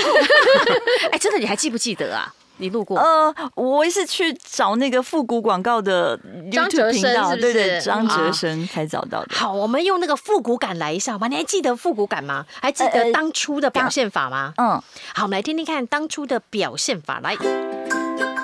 [1.13, 2.33] 哎，真的，你还记不记得啊？
[2.65, 2.99] 你录过？
[2.99, 6.19] 呃，我是去找那个复古广告的
[6.51, 9.29] YouTube 频道，对对，张哲生才找到的。
[9.31, 11.29] 好，我们用那个复古感来一下吧。
[11.29, 12.47] 你还记得复古感吗？
[12.61, 14.55] 还记得当初的表现法吗？
[14.57, 14.83] 嗯，
[15.15, 17.21] 好，我们来听听看当初的表现法。
[17.23, 17.37] 来，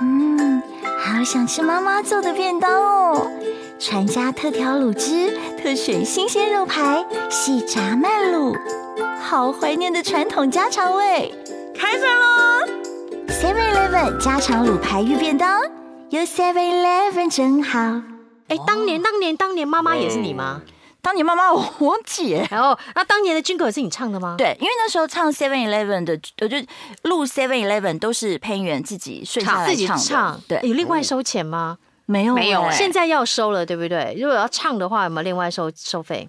[0.02, 0.62] 嗯，
[0.98, 3.30] 好想吃妈妈做的便当哦，
[3.78, 8.54] 传家特调卤汁，特选新鲜肉排，细炸慢卤，
[9.22, 11.34] 好怀念的传统家常味。
[11.74, 12.79] 开饭喽
[13.30, 15.62] ！Seven Eleven 家常卤排玉便当，
[16.10, 17.78] 有 Seven Eleven 真好。
[18.48, 20.62] 哎，当年当年当年妈妈也是你吗？
[21.00, 22.32] 当年妈妈我忘记。
[22.50, 24.34] 然后那当年的军歌是你唱的吗？
[24.36, 26.56] 对，因为那时候唱 Seven Eleven 的，我就
[27.04, 29.96] 录 Seven Eleven 都是配音员自己睡下来唱。
[29.96, 31.78] 唱对，有另外收钱吗？
[32.06, 34.16] 没有没有，现在要收了，对不对？
[34.18, 36.28] 如果要唱的话，有没有另外收收费？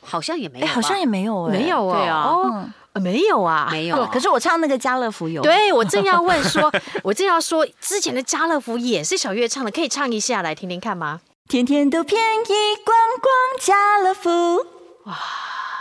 [0.00, 1.98] 好像也没有，好像也没有，没有啊。
[1.98, 2.74] 对啊。
[3.00, 4.06] 没有啊，没有。
[4.06, 5.42] 可是我唱那个家乐福有。
[5.42, 11.20] 对，我 正要问说，我正要说，之前的家乐福也是小月唱的，可以唱一下来听听看吗？
[11.48, 14.66] 天天都便宜逛逛家乐福，
[15.04, 15.14] 哇，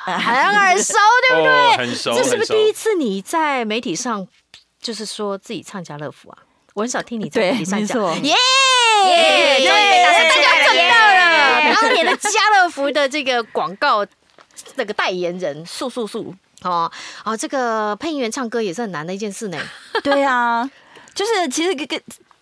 [0.05, 0.93] 很耳熟，
[1.29, 1.51] 对不对？
[1.51, 2.13] 哦、很熟。
[2.15, 4.27] 这是不是第一次你在媒体上
[4.81, 6.37] 就是说自己唱家乐福啊？
[6.73, 8.23] 我很少听你在媒体上讲。
[8.23, 8.35] 耶
[9.07, 11.75] 耶，对，大家赚到了。
[11.81, 14.05] 当年的家乐福的这个广告。
[14.75, 16.33] 那个代言人，素素素，
[16.65, 16.91] 哦
[17.23, 19.57] 哦，这个配音员唱歌也是很难的一件事呢。
[20.03, 20.69] 对啊，
[21.13, 21.87] 就是其实跟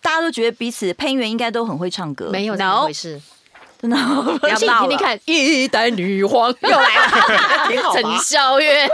[0.00, 3.20] 大家都觉得彼此配音员应该都很会唱歌，没有那么回事。
[3.80, 3.96] 真的，
[4.48, 8.88] 要请听听看，一代女皇 又来了， 挺好陈小月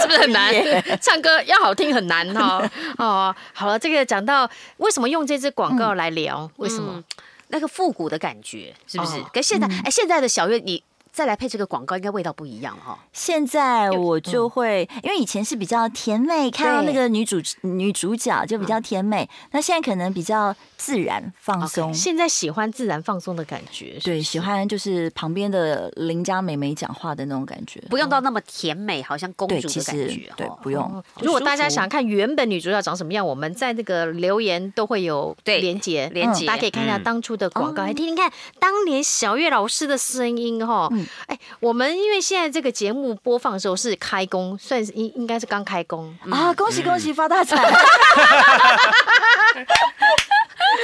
[0.00, 0.52] 是不是很难？
[1.00, 2.62] 唱歌要好听很难哈。
[2.98, 6.48] 哦，好了，这个讲到为什么用这支广告来聊？
[6.58, 7.02] 为什么？
[7.48, 9.18] 那个复古的感觉是不是？
[9.18, 10.82] 哦跟现在哎，现在的小月你。
[11.18, 12.96] 再来配这个广告，应该味道不一样哈。
[13.12, 21.92] 现在我就会，因为以前是比较甜美，看到那个女主女主角就比较甜美，那现在可能比较自然放松。
[21.92, 30.32] 现在喜欢自然放松的感觉，对，喜欢就是旁边的邻家美眉讲话的那种感觉，不用到那么甜美，好像公主的感觉。
[30.36, 31.02] 对，不用。
[31.20, 40.88] 如果大家想看原本女主角长什么样，我们在那个留言都会有连结，连结，大家可以看一下当初的广告，来听听看当年小月老师的声音哈。
[41.26, 46.52] 哎，我们因为现在这个节目播放的时候是开工，算是应应该是刚开工啊！
[46.54, 47.56] 恭喜恭喜发大财！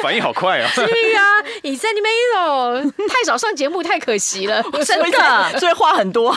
[0.03, 0.70] 反应好快啊！
[0.75, 1.22] 对呀，
[1.62, 6.35] 你在那边哦，太少上节目太可惜了， 真的，所以话很多。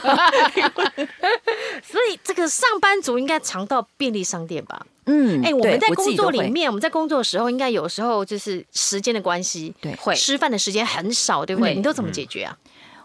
[1.84, 4.86] 所以这个上班族应该常到便利商店吧？
[5.06, 11.74] 嗯，哎，我们在工作里面，我们在工作的时候，应该有时候就是时间的关系，对，会吃饭的时间很少，对不对？
[11.74, 12.58] 你都怎么解决啊？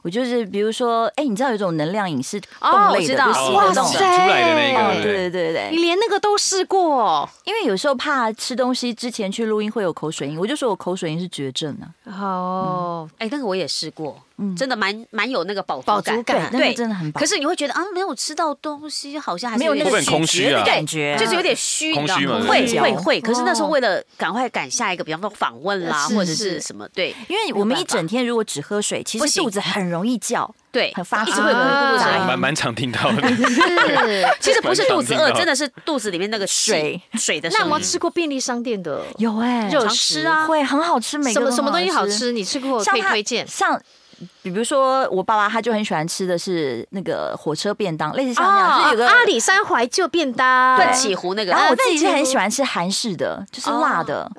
[0.02, 7.28] 我就是，比如说，哎，你知道有一种能量饮是冻类的，就是哇塞，出来的那个，对对对对，你连那个都试过？
[7.44, 11.86] 因为有时候怕吃东西之前去录音会有口水音，我就说我口水音是绝症啊。
[12.20, 14.20] 哦，哎，那个我也试过。
[14.38, 17.20] 嗯真的蛮蛮有那个饱饱足感，对，真的很饱。
[17.20, 23.20] 可是你会觉得啊，没有吃到东西，好像还是没有那个空虚的感觉，就是有点虚，空虚嘛，会会会。
[23.20, 31.56] 可是那时候为了赶快赶下一个，比方说访问啦，或者是什么，对，因为我们一整天如果只喝水，其实肚子很容易叫，对，很发，一直会有
[32.26, 33.28] 蛮蛮常听到的。
[33.28, 37.48] 是， 其实不是肚子饿，真的是肚子里面那个水水的。
[37.50, 39.02] 那有没有吃过便利商店的？
[39.18, 42.32] 有哎，有吃啊，会很好吃，每个什么什么东西好吃？
[42.32, 43.46] 你吃过可以推荐？
[43.46, 43.80] 像。
[44.42, 51.52] 比如说，我爸爸他就很喜欢吃的是那个火车便当，类似像这样，就是有个阿里山怀旧便当，对起湖那个。
[51.52, 54.30] 然后我自己是很喜欢吃韩式的，就是辣的，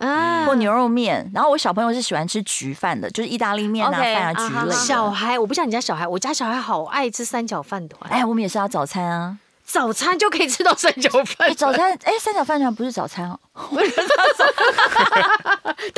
[0.46, 1.30] 或牛肉面。
[1.34, 4.74] 然后我小朋友是喜欢吃焗饭的，就是意大利面啊、饭啊、焗类。
[4.74, 8.12] 小孩，我不像你家小孩，我家小孩好爱吃三角饭团。
[8.12, 9.38] 哎，我们也是要早餐啊。
[9.74, 11.52] 早餐就可以吃到三角饭。
[11.56, 13.40] 早餐哎，三角饭团不是早餐哦。
[13.74, 13.88] 对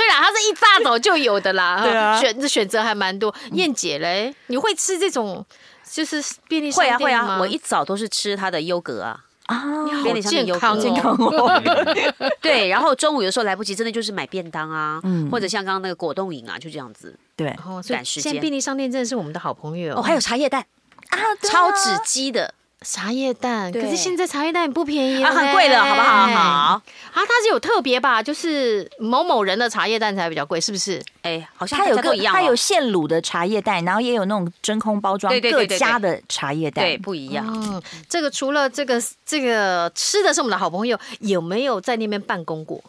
[0.07, 1.77] 啦，它是一大早就有的啦。
[1.83, 3.35] 对啊，选选择还蛮多。
[3.51, 5.45] 燕姐嘞，你会吃这种
[5.91, 6.99] 就是便利商店吗？
[6.99, 9.19] 会啊会啊，我一早都是吃它的优格啊。
[9.47, 9.61] 啊，
[10.03, 11.61] 便利商店优格健康哦。
[12.39, 17.13] 对，然后中午有时候来不及，真的就是买便当啊，或者像刚刚那个果冻饮啊，就这样子。
[17.35, 17.53] 对，
[17.89, 18.31] 赶时间。
[18.31, 20.65] 现在便利商店真的是我们的好朋友哦，还有茶叶蛋
[21.09, 22.53] 啊，超纸机的。
[22.81, 26.27] 茶叶蛋，可是现在茶叶蛋也不便宜啊，很贵的，好不好？
[26.27, 26.81] 好啊，
[27.13, 28.21] 它是有特别吧？
[28.21, 31.01] 就是某某人的茶叶蛋才比较贵，是不是？
[31.23, 37.45] 哎，好像它有个它有现卤的茶叶蛋，然后也有那种真空包装各家的茶叶蛋，对，不一样。
[37.47, 42.83] 嗯，这个除了这个这个吃的是我们的好朋友，有没有在那边办公过？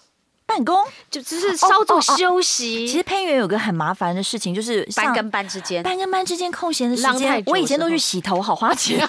[0.46, 0.76] 办公
[1.10, 2.86] 就只是稍作休息。
[2.86, 8.98] 其实配音员有个很麻烦的事情，就是班跟班之间，班跟班之间空闲的时间，我以前都去洗头，好花钱。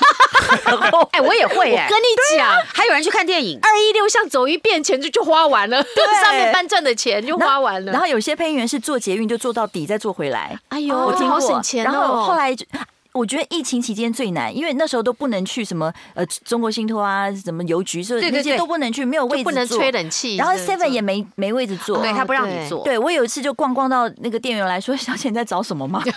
[1.11, 2.05] 哎，我也会哎，我跟你
[2.38, 7.91] 讲，还有人去看电影，二一六巷走一遍，钱就就花完了，对上面班赚的钱就花完了。
[7.91, 11.91] 然后有些配音员是坐捷运就坐到底再坐回来，哎呦，我听好省钱哦。
[11.91, 12.55] 然后后来。
[13.14, 20.36] 我觉得疫情期间最难，因为那时候都不能去什么呃中国信托啊，什么邮局，所以那些都不能去，没有位置坐，不能吹冷气。
[20.38, 22.84] 然后 Seven 也没没位置坐，对他不让你坐。
[22.84, 26.03] 对我有一次就逛逛到那个店员来说：“小姐你在找什么吗？”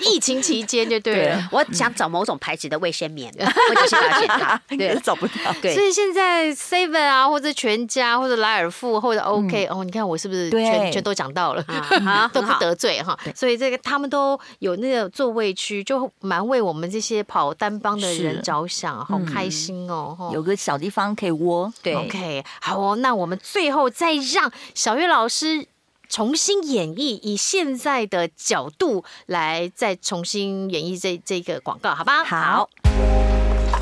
[0.00, 5.34] 疫情期间就对了，我想找某种牌子的卫生棉，我就去检查， 对，找不到。
[5.62, 11.64] 对，所以现在 Seven 啊，或者全家，或者莱尔富，或者 OK 哦，你看我是不是全全都讲到了，
[12.32, 13.16] 都不得罪哈。
[13.34, 15.84] 所以这个他们都有那个座位区。
[15.84, 20.30] 就蛮为我们这些跑单帮的人着想，好开心哦！
[20.32, 21.72] 有个小地方可以窝。
[21.82, 22.96] 对，OK，好哦。
[22.96, 25.66] 那我们最后再让小月老师
[26.08, 32.24] 重新演绎，以现在的角度来再重新演绎这这个广告，好吧？
[32.24, 32.70] 好。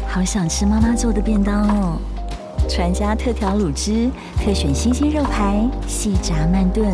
[0.09, 1.99] 好想吃妈妈做的便当哦！
[2.69, 6.87] 传家特调卤汁，特选新鲜肉排，细炸慢炖，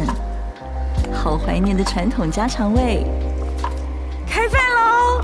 [1.12, 3.04] 好怀念的传统家常味。
[4.28, 5.20] 开饭喽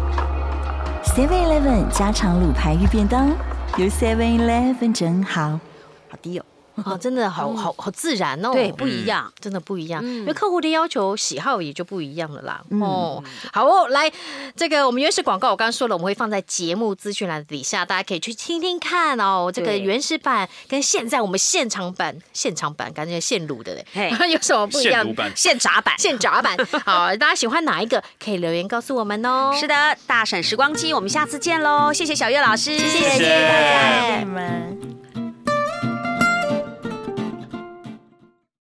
[1.05, 3.29] ！Seven Eleven 家常卤排鱼便当，
[3.77, 5.61] 有 Seven Eleven 真好，
[6.09, 6.45] 好滴哦。
[6.85, 12.61] 哦，真的好好好自然哦，对，不一样，真的不一样，因为客户的要求喜好也就不一样了啦。
[12.81, 13.23] 哦，
[13.53, 14.11] 好哦，来，
[14.57, 19.51] 这个我们原始广告我刚刚说了，我们会放在节目资讯栏底下，大家可以去听听看哦。
[19.55, 25.07] 这个原始版跟现在我们现场版、现场版感觉现卤的嘞， 有什么不一样？
[25.37, 26.57] 现炸版、现炸版。
[26.85, 28.03] 好，大家喜欢哪一个？
[28.23, 29.55] 可以留言告诉我们哦。
[29.59, 31.93] 是的，大婶时光机，我们下次见喽！
[31.93, 35.04] 谢谢小月老师，谢谢大家，你们。